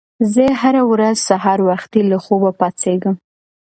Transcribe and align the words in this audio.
زه 0.33 0.45
هره 0.61 0.83
ورځ 0.91 1.15
سهار 1.29 1.59
وختي 1.69 2.01
له 2.11 2.17
خوبه 2.23 2.51
پاڅېږم. 2.59 3.15